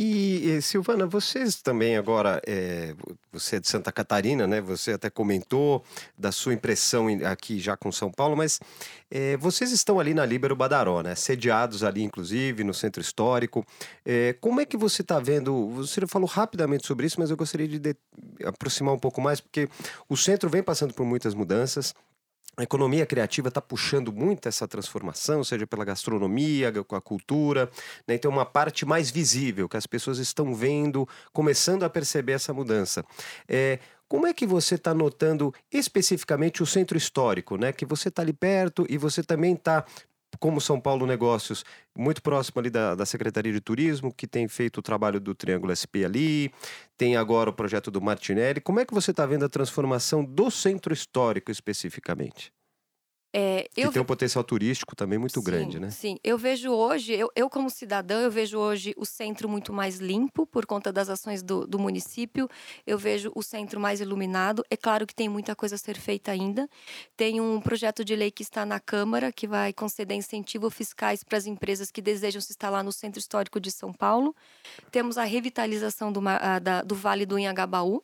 [0.01, 2.95] E, Silvana, vocês também agora, é,
[3.33, 4.61] você é de Santa Catarina, né?
[4.61, 5.83] Você até comentou
[6.17, 8.61] da sua impressão aqui já com São Paulo, mas
[9.11, 11.15] é, vocês estão ali na Líbero Badaró, né?
[11.15, 13.65] Sediados ali, inclusive, no centro histórico.
[14.05, 15.67] É, como é que você está vendo?
[15.71, 17.93] Você falou rapidamente sobre isso, mas eu gostaria de, de
[18.45, 19.67] aproximar um pouco mais, porque
[20.07, 21.93] o centro vem passando por muitas mudanças.
[22.59, 27.71] A economia criativa está puxando muito essa transformação, seja pela gastronomia, com a cultura,
[28.05, 28.15] né?
[28.15, 33.05] então uma parte mais visível que as pessoas estão vendo, começando a perceber essa mudança.
[33.47, 37.71] É, como é que você está notando especificamente o centro histórico, né?
[37.71, 39.85] Que você está ali perto e você também está
[40.39, 41.63] como São Paulo Negócios,
[41.95, 45.75] muito próximo ali da, da Secretaria de Turismo, que tem feito o trabalho do Triângulo
[45.75, 46.51] SP ali,
[46.97, 48.61] tem agora o projeto do Martinelli.
[48.61, 52.51] Como é que você está vendo a transformação do centro histórico especificamente?
[53.31, 55.91] É, que tem um potencial turístico também muito sim, grande, né?
[55.91, 59.99] Sim, eu vejo hoje, eu, eu como cidadã, eu vejo hoje o centro muito mais
[59.99, 62.49] limpo por conta das ações do, do município,
[62.87, 64.63] eu vejo o centro mais iluminado.
[64.69, 66.67] É claro que tem muita coisa a ser feita ainda.
[67.15, 71.37] Tem um projeto de lei que está na Câmara que vai conceder incentivos fiscais para
[71.37, 74.35] as empresas que desejam se instalar no Centro Histórico de São Paulo.
[74.91, 76.19] Temos a revitalização do,
[76.63, 78.03] da, do Vale do Inhagabaú,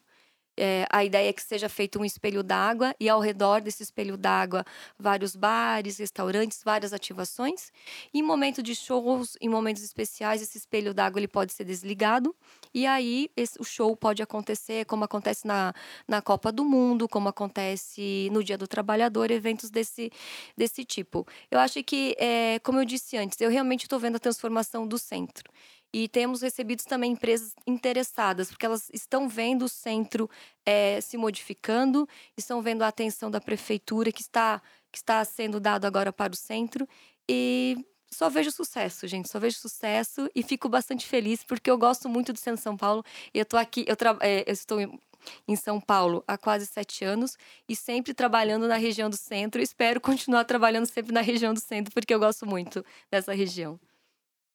[0.57, 4.17] é, a ideia é que seja feito um espelho d'água e ao redor desse espelho
[4.17, 4.65] d'água
[4.97, 7.71] vários bares, restaurantes, várias ativações.
[8.13, 12.35] E em momento de shows, em momentos especiais, esse espelho d'água ele pode ser desligado
[12.73, 15.73] e aí esse, o show pode acontecer como acontece na,
[16.07, 20.11] na Copa do Mundo, como acontece no Dia do Trabalhador, eventos desse,
[20.57, 21.25] desse tipo.
[21.49, 24.97] Eu acho que, é, como eu disse antes, eu realmente estou vendo a transformação do
[24.97, 25.51] centro.
[25.97, 30.29] E temos recebido também empresas interessadas, porque elas estão vendo o centro
[30.65, 32.05] é, se modificando,
[32.36, 36.36] estão vendo a atenção da prefeitura que está, que está sendo dado agora para o
[36.36, 36.86] centro.
[37.29, 37.77] E
[38.12, 39.29] só vejo sucesso, gente.
[39.29, 43.01] Só vejo sucesso e fico bastante feliz porque eu gosto muito do centro São Paulo.
[43.34, 43.95] Eu estou aqui, eu.
[44.19, 44.81] É, eu estou
[45.47, 47.38] em São Paulo há quase sete anos
[47.69, 49.62] e sempre trabalhando na região do centro.
[49.62, 53.79] Espero continuar trabalhando sempre na região do centro porque eu gosto muito dessa região.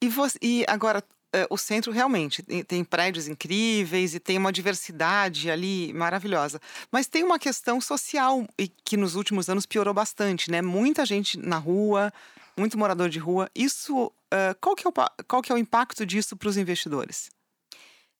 [0.02, 1.02] E, você, e agora,
[1.48, 6.60] o centro realmente tem, prédios incríveis e tem uma diversidade ali maravilhosa.
[6.90, 8.46] Mas tem uma questão social
[8.84, 10.60] que nos últimos anos piorou bastante, né?
[10.60, 12.12] Muita gente na rua,
[12.56, 13.50] muito morador de rua.
[13.54, 14.92] Isso, uh, qual, que é o,
[15.26, 17.30] qual que é o impacto disso para os investidores?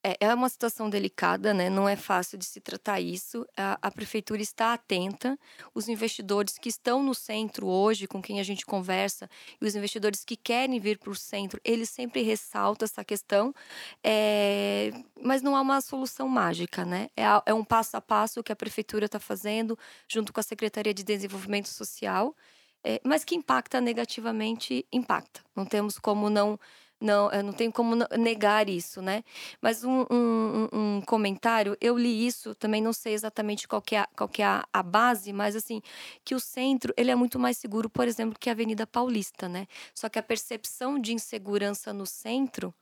[0.02, 1.68] É, é uma situação delicada, né?
[1.68, 3.46] Não é fácil de se tratar isso.
[3.56, 5.38] A, a, prefeitura está atenta.
[5.74, 9.28] Os investidores que estão no centro hoje, com quem a gente conversa,
[9.60, 13.54] e os investidores que querem vir para o centro, eles sempre ressaltam essa questão.
[14.02, 14.90] É...
[15.22, 17.10] Mas não há uma solução mágica, né?
[17.16, 20.94] É, é um passo a passo que a prefeitura está fazendo, junto com a Secretaria
[20.94, 22.34] de Desenvolvimento Social.
[22.82, 25.42] É, mas que impacta negativamente, impacta.
[25.54, 26.58] Não temos como não
[27.00, 29.24] não, eu não tenho como negar isso, né?
[29.60, 34.06] Mas um, um, um, comentário, eu li isso, também não sei exatamente qual que é,
[34.14, 35.80] qual que é a, base, mas assim,
[36.24, 39.66] que o centro, ele é muito mais seguro, por exemplo, que a Avenida Paulista, né?
[39.94, 42.74] Só que a percepção de insegurança no centro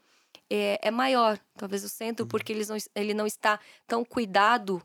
[0.50, 2.28] é, é maior, talvez o centro, uhum.
[2.28, 4.82] porque ele não, ele não está tão cuidado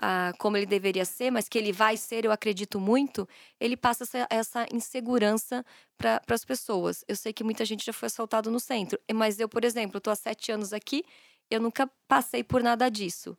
[0.00, 3.28] ah, como ele deveria ser, mas que ele vai ser, eu acredito muito,
[3.60, 5.64] ele passa essa, essa insegurança
[5.96, 7.04] para as pessoas.
[7.06, 10.12] Eu sei que muita gente já foi assaltado no centro, mas eu, por exemplo, estou
[10.12, 11.04] há sete anos aqui,
[11.50, 13.36] eu nunca passei por nada disso.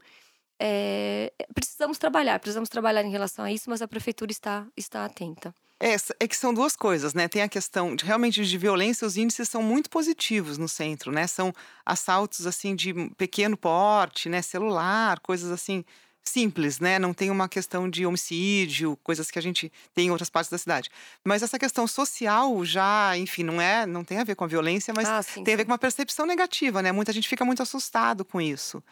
[0.59, 5.53] É, precisamos trabalhar, precisamos trabalhar em relação a isso, mas a prefeitura está, está atenta.
[5.77, 7.27] É, é que são duas coisas, né?
[7.27, 11.27] Tem a questão de realmente de violência, os índices são muito positivos no centro, né?
[11.27, 11.53] São
[11.85, 14.41] assaltos assim de pequeno porte, né?
[14.41, 15.83] Celular, coisas assim
[16.27, 16.97] simples, né?
[16.99, 20.57] Não tem uma questão de homicídio, coisas que a gente tem em outras partes da
[20.57, 20.89] cidade.
[21.23, 24.93] Mas essa questão social já, enfim, não é, não tem a ver com a violência,
[24.93, 26.91] mas ah, sim, tem a ver com uma percepção negativa, né?
[26.91, 28.83] Muita gente fica muito assustado com isso.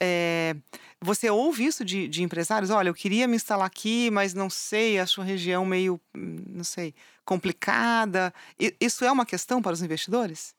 [0.00, 0.54] É,
[1.00, 2.70] você ouve isso de, de, empresários?
[2.70, 6.94] Olha, eu queria me instalar aqui, mas não sei, acho a região meio, não sei,
[7.24, 8.34] complicada.
[8.80, 10.54] Isso é uma questão para os investidores?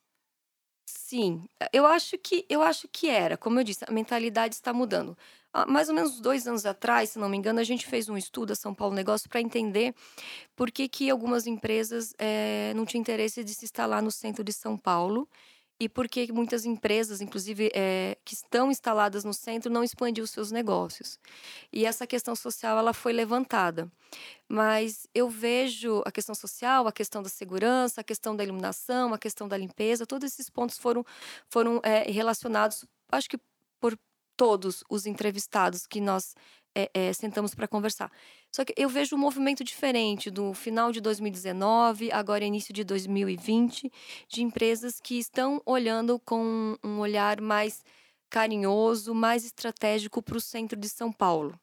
[0.88, 3.38] Sim, eu acho que eu acho que era.
[3.38, 5.17] Como eu disse, a mentalidade está mudando.
[5.68, 8.52] Mais ou menos dois anos atrás, se não me engano, a gente fez um estudo
[8.52, 9.96] a São Paulo Negócio para entender
[10.56, 14.52] por que, que algumas empresas é, não tinham interesse de se instalar no centro de
[14.52, 15.30] São Paulo
[15.80, 20.52] e por que muitas empresas, inclusive é, que estão instaladas no centro, não expandiu seus
[20.52, 21.20] negócios.
[21.72, 23.91] E essa questão social ela foi levantada.
[24.48, 29.18] Mas eu vejo a questão social, a questão da segurança, a questão da iluminação, a
[29.18, 31.06] questão da limpeza, todos esses pontos foram,
[31.50, 33.38] foram é, relacionados, acho que
[33.80, 33.98] por
[34.38, 36.36] todos os entrevistados que nós
[36.76, 38.12] é, é, sentamos para conversar.
[38.52, 43.91] Só que eu vejo um movimento diferente do final de 2019, agora início de 2020,
[44.28, 47.84] de empresas que estão olhando com um olhar mais
[48.30, 51.58] carinhoso, mais estratégico para o centro de São Paulo.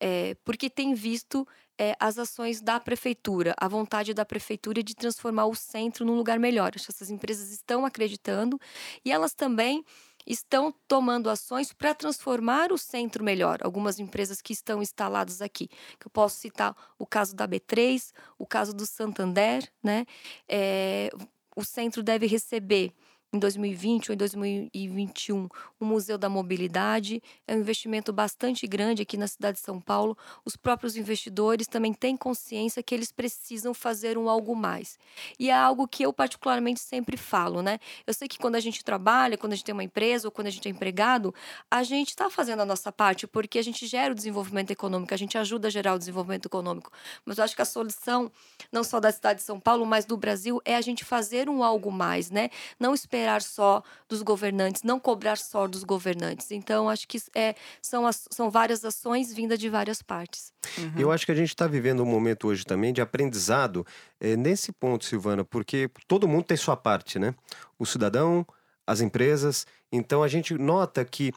[0.00, 1.46] É, porque tem visto
[1.78, 6.38] é, as ações da prefeitura, a vontade da prefeitura de transformar o centro num lugar
[6.38, 6.72] melhor.
[6.74, 8.58] Essas empresas estão acreditando
[9.04, 9.84] e elas também
[10.26, 13.58] estão tomando ações para transformar o centro melhor.
[13.62, 18.46] Algumas empresas que estão instaladas aqui, que eu posso citar o caso da B3, o
[18.46, 20.06] caso do Santander, né?
[20.48, 21.10] É,
[21.56, 22.92] o centro deve receber
[23.32, 27.22] em 2020 ou em 2021 o Museu da Mobilidade.
[27.46, 30.16] É um investimento bastante grande aqui na cidade de São Paulo.
[30.44, 34.98] Os próprios investidores também têm consciência que eles precisam fazer um algo mais.
[35.38, 37.78] E é algo que eu particularmente sempre falo, né?
[38.06, 40.48] Eu sei que quando a gente trabalha, quando a gente tem uma empresa ou quando
[40.48, 41.34] a gente é empregado,
[41.70, 45.16] a gente está fazendo a nossa parte porque a gente gera o desenvolvimento econômico, a
[45.16, 46.90] gente ajuda a gerar o desenvolvimento econômico.
[47.24, 48.30] Mas eu acho que a solução,
[48.72, 51.62] não só da cidade de São Paulo, mas do Brasil, é a gente fazer um
[51.62, 52.50] algo mais, né?
[52.78, 56.50] Não esperar esperar só dos governantes, não cobrar só dos governantes.
[56.50, 60.52] Então, acho que é, são, as, são várias ações vindas de várias partes.
[60.78, 60.92] Uhum.
[60.96, 63.86] Eu acho que a gente está vivendo um momento hoje também de aprendizado
[64.18, 67.34] é, nesse ponto, Silvana, porque todo mundo tem sua parte, né?
[67.78, 68.46] O cidadão,
[68.86, 69.66] as empresas.
[69.92, 71.32] Então, a gente nota que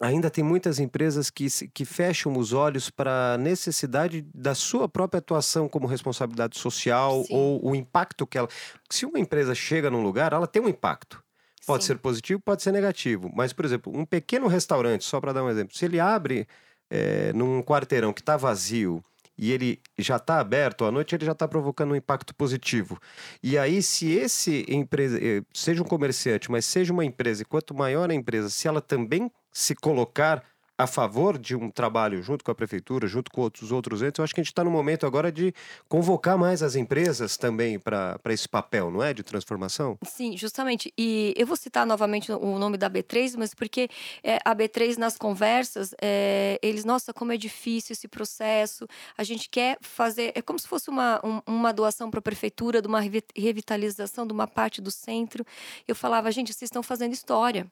[0.00, 5.18] ainda tem muitas empresas que, que fecham os olhos para a necessidade da sua própria
[5.18, 7.34] atuação como responsabilidade social Sim.
[7.34, 8.48] ou o impacto que ela.
[8.90, 11.22] Se uma empresa chega num lugar, ela tem um impacto.
[11.66, 11.88] Pode Sim.
[11.88, 13.30] ser positivo, pode ser negativo.
[13.34, 16.46] Mas, por exemplo, um pequeno restaurante, só para dar um exemplo, se ele abre
[16.90, 19.02] é, num quarteirão que está vazio
[19.38, 22.98] e ele já está aberto à noite, ele já está provocando um impacto positivo.
[23.42, 27.74] E aí, se esse empresa, eh, seja um comerciante, mas seja uma empresa, e quanto
[27.74, 30.44] maior a empresa, se ela também se colocar
[30.82, 34.18] a favor de um trabalho junto com a prefeitura, junto com outros outros entes.
[34.18, 35.54] Eu acho que a gente está no momento agora de
[35.88, 39.98] convocar mais as empresas também para esse papel, não é, de transformação.
[40.04, 40.92] Sim, justamente.
[40.98, 43.88] E eu vou citar novamente o nome da B3, mas porque
[44.22, 48.86] é, a B3 nas conversas, é, eles, nossa, como é difícil esse processo.
[49.16, 52.82] A gente quer fazer, é como se fosse uma, um, uma doação para a prefeitura
[52.82, 55.44] de uma revitalização de uma parte do centro.
[55.86, 57.66] Eu falava, gente, vocês estão fazendo história,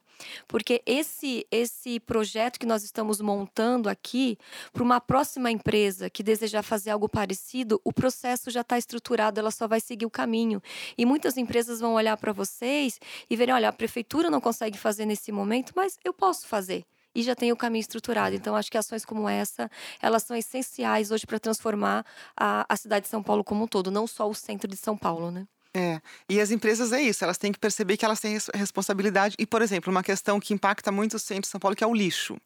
[0.47, 4.37] porque esse esse projeto que nós estamos montando aqui
[4.71, 9.51] para uma próxima empresa que desejar fazer algo parecido, o processo já está estruturado, ela
[9.51, 10.61] só vai seguir o caminho.
[10.97, 15.05] E muitas empresas vão olhar para vocês e verem, olha, a prefeitura não consegue fazer
[15.05, 18.35] nesse momento, mas eu posso fazer e já tem o caminho estruturado.
[18.35, 19.69] Então, acho que ações como essa,
[20.01, 23.91] elas são essenciais hoje para transformar a, a cidade de São Paulo como um todo,
[23.91, 25.45] não só o centro de São Paulo, né?
[25.73, 29.35] É, e as empresas é isso, elas têm que perceber que elas têm responsabilidade.
[29.39, 31.87] E, por exemplo, uma questão que impacta muito o centro de São Paulo, que é
[31.87, 32.37] o lixo.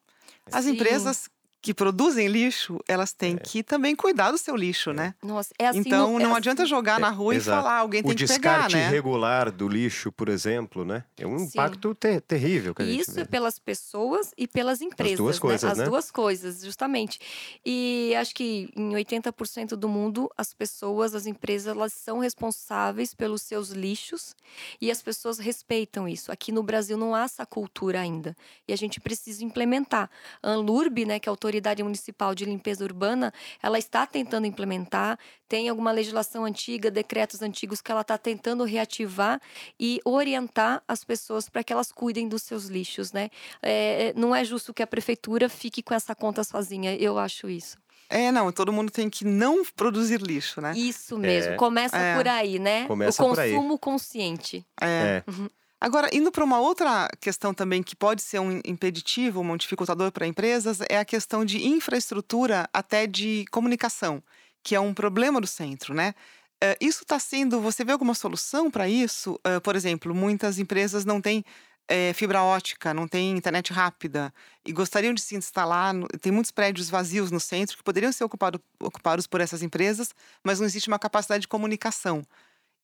[0.52, 0.72] As Sim.
[0.72, 1.30] empresas
[1.62, 3.38] que produzem lixo, elas têm é.
[3.38, 5.16] que também cuidar do seu lixo, né?
[5.24, 6.38] Nossa, é assim, então no, é não assim.
[6.38, 7.64] adianta jogar na rua é, e exato.
[7.64, 9.00] falar, alguém tem o que pegar, né?
[9.00, 11.04] O descarte do lixo, por exemplo, né?
[11.18, 11.46] É um Sim.
[11.46, 12.76] impacto ter terrível.
[12.76, 15.14] Que a Isso é pelas pessoas e pelas empresas.
[15.14, 15.72] As duas coisas, né?
[15.72, 15.86] As né?
[15.86, 17.20] duas coisas, justamente.
[17.66, 23.42] E acho que em 80% do mundo, as pessoas, as empresas, elas são responsáveis pelos
[23.42, 24.36] seus lixos
[24.80, 26.32] e as pessoas respeitam isso.
[26.32, 28.36] Aqui no Brasil não há essa cultura ainda.
[28.68, 30.10] E a gente precisa implementar.
[30.42, 35.18] A Anlurb, né, que é a autoridade municipal de Limpeza Urbana, ela está tentando implementar,
[35.48, 39.42] tem alguma legislação antiga, decretos antigos que ela está tentando reativar
[39.80, 43.30] e orientar as pessoas para que elas cuidem dos seus lixos, né?
[43.62, 47.78] É, não é justo que a prefeitura fique com essa conta sozinha, eu acho isso.
[48.10, 50.74] É, não, todo mundo tem que não produzir lixo, né?
[50.76, 51.56] Isso mesmo, é.
[51.56, 52.16] começa é.
[52.16, 52.86] por aí, né?
[52.86, 54.66] Começa o consumo consciente.
[54.80, 55.24] É.
[55.28, 55.32] é.
[55.32, 55.50] Uhum.
[55.86, 60.26] Agora, indo para uma outra questão também que pode ser um impeditivo, um dificultador para
[60.26, 64.24] empresas, é a questão de infraestrutura até de comunicação,
[64.64, 66.16] que é um problema do centro, né?
[66.56, 67.62] Uh, isso está sendo.
[67.62, 69.40] Você vê alguma solução para isso?
[69.46, 71.46] Uh, por exemplo, muitas empresas não têm
[71.88, 74.34] é, fibra ótica, não têm internet rápida
[74.66, 75.94] e gostariam de se instalar.
[76.20, 80.60] Tem muitos prédios vazios no centro que poderiam ser ocupado, ocupados por essas empresas, mas
[80.60, 82.26] não existe uma capacidade de comunicação.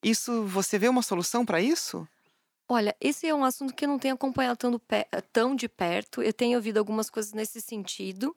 [0.03, 2.07] Isso, você vê uma solução para isso?
[2.73, 4.81] Olha, esse é um assunto que eu não tenho acompanhado tão,
[5.33, 6.23] tão de perto.
[6.23, 8.33] Eu tenho ouvido algumas coisas nesse sentido.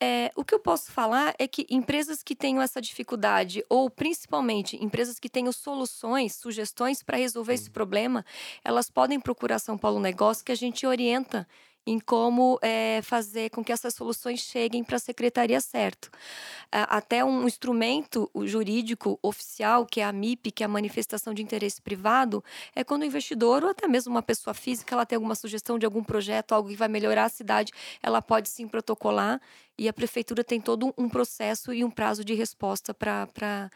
[0.00, 4.76] É, o que eu posso falar é que empresas que tenham essa dificuldade, ou principalmente
[4.82, 8.24] empresas que tenham soluções, sugestões para resolver esse problema,
[8.64, 11.46] elas podem procurar São Paulo Negócio, que a gente orienta
[11.88, 16.10] em como é, fazer com que essas soluções cheguem para a secretaria certo.
[16.70, 21.80] Até um instrumento jurídico oficial, que é a MIP, que é a manifestação de interesse
[21.80, 25.78] privado, é quando o investidor ou até mesmo uma pessoa física ela tem alguma sugestão
[25.78, 27.72] de algum projeto, algo que vai melhorar a cidade,
[28.02, 29.40] ela pode sim protocolar
[29.78, 33.70] e a prefeitura tem todo um processo e um prazo de resposta para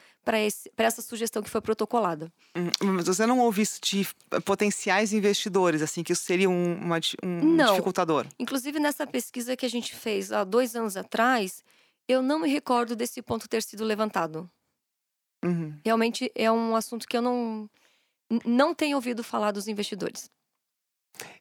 [0.76, 2.32] essa sugestão que foi protocolada.
[2.56, 2.92] Uhum.
[2.94, 4.06] Mas você não ouve isso de
[4.44, 7.70] potenciais investidores, assim, que isso seria um, uma, um não.
[7.70, 8.26] dificultador?
[8.38, 11.62] Inclusive, nessa pesquisa que a gente fez há dois anos atrás,
[12.08, 14.50] eu não me recordo desse ponto ter sido levantado.
[15.44, 15.78] Uhum.
[15.84, 17.70] Realmente é um assunto que eu não,
[18.44, 20.28] não tenho ouvido falar dos investidores.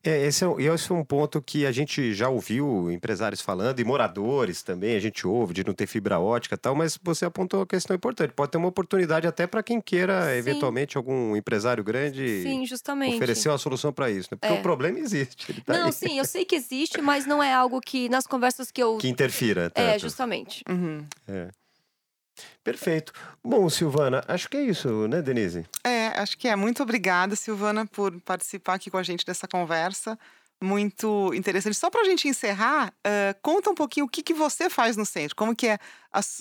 [0.04, 3.84] É, esse, é, esse é um ponto que a gente já ouviu empresários falando, e
[3.84, 7.60] moradores também, a gente ouve de não ter fibra ótica e tal, mas você apontou
[7.60, 8.34] uma questão importante.
[8.34, 10.38] Pode ter uma oportunidade até para quem queira, Sim.
[10.38, 13.16] eventualmente, algum empresário grande sim, justamente.
[13.16, 14.30] oferecer uma solução para isso.
[14.32, 14.38] Né?
[14.42, 14.60] Porque é.
[14.60, 15.62] o problema existe.
[15.62, 15.94] Tá não, aí.
[15.94, 18.98] sim, eu sei que existe, mas não é algo que nas conversas que eu.
[18.98, 19.70] Que interfira.
[19.70, 19.86] Tanto.
[19.86, 20.64] É, justamente.
[20.68, 21.06] Uhum.
[21.28, 21.50] É.
[22.64, 23.12] Perfeito.
[23.44, 25.66] Bom, Silvana, acho que é isso, né, Denise?
[25.84, 26.56] É, acho que é.
[26.56, 30.18] Muito obrigada, Silvana, por participar aqui com a gente dessa conversa.
[30.64, 31.76] Muito interessante.
[31.76, 35.06] Só para a gente encerrar, uh, conta um pouquinho o que, que você faz no
[35.06, 35.36] centro.
[35.36, 35.80] Como que é,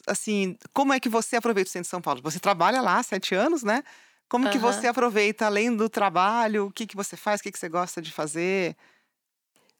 [0.07, 2.21] assim, como é que você aproveita o centro de São Paulo?
[2.23, 3.83] Você trabalha lá há sete anos, né?
[4.29, 4.53] Como uhum.
[4.53, 7.69] que você aproveita, além do trabalho, o que, que você faz, o que, que você
[7.69, 8.77] gosta de fazer?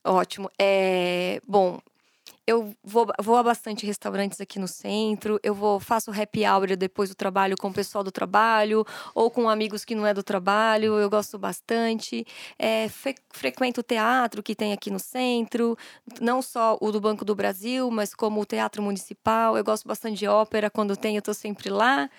[0.03, 0.49] Ótimo.
[0.59, 1.79] É, bom,
[2.45, 7.09] eu vou, vou a bastante restaurantes aqui no centro, eu vou faço happy hour depois
[7.09, 10.99] do trabalho com o pessoal do trabalho ou com amigos que não é do trabalho,
[10.99, 12.25] eu gosto bastante.
[12.57, 15.77] É, fre, frequento o teatro que tem aqui no centro,
[16.19, 19.57] não só o do Banco do Brasil, mas como o Teatro Municipal.
[19.57, 22.09] Eu gosto bastante de ópera, quando tem eu tô sempre lá.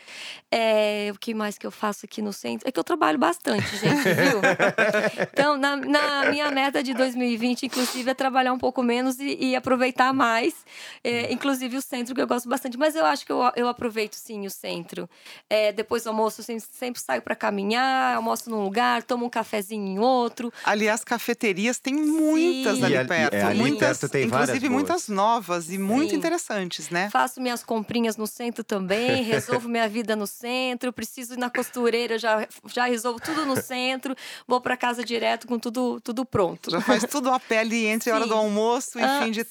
[0.51, 2.69] É, o que mais que eu faço aqui no centro?
[2.69, 4.41] É que eu trabalho bastante, gente, viu?
[5.33, 9.57] então, na, na minha meta de 2020, inclusive, é trabalhar um pouco menos e, e
[9.57, 10.55] aproveitar mais.
[11.03, 12.77] É, inclusive o centro, que eu gosto bastante.
[12.77, 15.09] Mas eu acho que eu, eu aproveito sim o centro.
[15.49, 19.31] É, depois do almoço, eu sempre, sempre saio para caminhar, almoço num lugar, tomo um
[19.31, 20.53] cafezinho em outro.
[20.65, 22.85] Aliás, cafeterias tem muitas Sim.
[22.85, 23.35] ali E perto.
[23.35, 24.83] é, ali muitas, perto tem várias inclusive boas.
[24.83, 26.17] muitas novas e muito Sim.
[26.17, 27.09] interessantes, né?
[27.11, 32.19] Faço minhas comprinhas no centro também, resolvo minha vida no centro, preciso ir na costureira,
[32.19, 34.15] já, já resolvo tudo no centro,
[34.47, 36.71] vou para casa direto com tudo, tudo pronto.
[36.71, 39.49] Já faz tudo a ali entre a hora do almoço e Ah, fim de sim,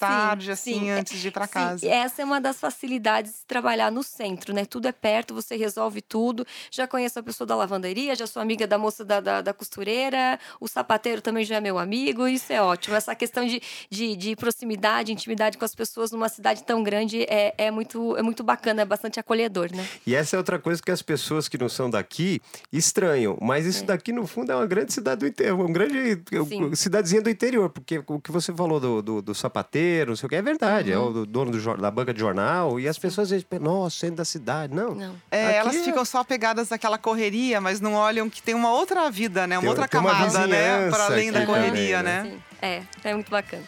[0.51, 0.89] assim, sim.
[0.89, 1.87] antes de ir para Sim, casa.
[1.87, 4.65] essa é uma das facilidades de trabalhar no centro, né?
[4.65, 6.45] Tudo é perto, você resolve tudo.
[6.69, 10.39] Já conheço a pessoa da lavanderia, já sou amiga da moça da, da, da costureira,
[10.59, 12.95] o sapateiro também já é meu amigo, isso é ótimo.
[12.95, 17.53] Essa questão de, de, de proximidade, intimidade com as pessoas numa cidade tão grande é,
[17.57, 19.87] é, muito, é muito bacana, é bastante acolhedor, né?
[20.05, 22.41] E essa é outra coisa que as pessoas que não são daqui
[22.71, 23.37] estranham.
[23.41, 26.75] Mas isso daqui, no fundo, é uma grande cidade do interior, uma grande Sim.
[26.75, 27.69] cidadezinha do interior.
[27.69, 30.91] Porque o que você falou do, do, do sapateiro, não sei o que, é verdade.
[30.91, 31.07] É Uhum.
[31.07, 32.79] o do dono do da banca de jornal.
[32.79, 34.73] E as pessoas dizem, nossa, centro da cidade.
[34.75, 34.93] Não.
[34.95, 35.15] Não.
[35.31, 38.71] É, Aqui elas é- ficam só pegadas naquela correria, mas não olham que tem uma
[38.71, 39.55] outra vida, né?
[39.57, 40.89] Uma Tem- outra tem uma camada, né?
[40.89, 42.23] Para além da correria, também, né?
[42.31, 43.63] Sim, é, é muito bacana.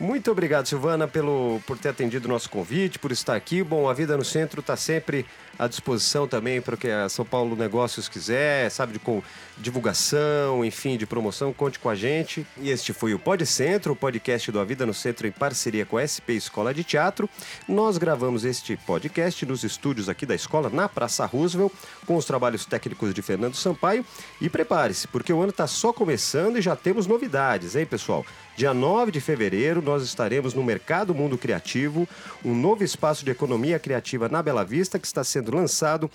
[0.00, 3.64] Muito obrigado, Silvana, pelo, por ter atendido o nosso convite, por estar aqui.
[3.64, 5.26] Bom, a Vida no Centro está sempre
[5.58, 9.20] à disposição também para o que a São Paulo Negócios quiser, sabe, de com
[9.56, 12.46] divulgação, enfim, de promoção, conte com a gente.
[12.58, 15.84] E este foi o Pod Centro, o podcast do A Vida no Centro em parceria
[15.84, 17.28] com a SP Escola de Teatro.
[17.66, 21.72] Nós gravamos este podcast nos estúdios aqui da escola, na Praça Roosevelt,
[22.06, 24.06] com os trabalhos técnicos de Fernando Sampaio.
[24.40, 28.24] E prepare-se, porque o ano está só começando e já temos novidades, hein, pessoal?
[28.58, 32.08] Dia 9 de fevereiro, nós estaremos no Mercado Mundo Criativo,
[32.44, 36.10] um novo espaço de economia criativa na Bela Vista que está sendo lançado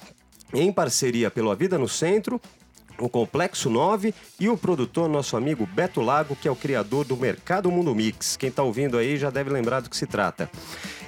[0.53, 2.41] em parceria pelo A Vida no Centro,
[3.03, 7.17] o Complexo 9 e o produtor, nosso amigo Beto Lago, que é o criador do
[7.17, 8.37] Mercado Mundo Mix.
[8.37, 10.49] Quem está ouvindo aí já deve lembrar do que se trata.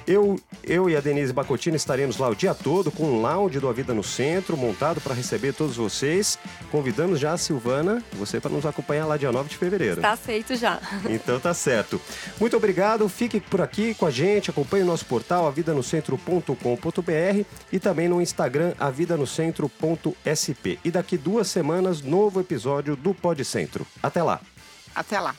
[0.06, 3.68] Eu, eu e a Denise Bacotini estaremos lá o dia todo com um lounge do
[3.68, 6.38] A Vida no Centro, montado para receber todos vocês.
[6.70, 10.00] Convidamos já a Silvana, você para nos acompanhar lá dia 9 de fevereiro.
[10.00, 10.80] Tá aceito já.
[11.08, 12.00] Então tá certo.
[12.38, 13.08] Muito obrigado.
[13.08, 14.50] Fique por aqui com a gente.
[14.50, 20.78] Acompanhe o nosso portal avidanocentro.com.br e também no Instagram avidanocentro.sp.
[20.84, 21.48] E daqui duas
[21.86, 23.86] semanas, novo episódio do Pod Centro.
[24.02, 24.40] Até lá.
[24.94, 25.34] Até lá.